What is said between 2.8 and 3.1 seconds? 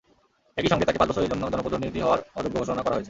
করা হয়েছে।